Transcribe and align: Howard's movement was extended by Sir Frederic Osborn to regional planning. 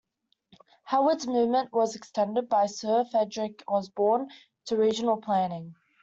Howard's 0.85 1.27
movement 1.27 1.71
was 1.71 1.95
extended 1.95 2.49
by 2.49 2.65
Sir 2.65 3.05
Frederic 3.11 3.63
Osborn 3.67 4.29
to 4.65 4.75
regional 4.75 5.17
planning. 5.21 5.75